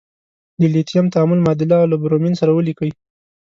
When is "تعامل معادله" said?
1.13-1.77